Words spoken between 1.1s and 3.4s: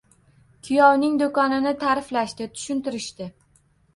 do'konini ta'riflashdi, tushuntirishdi.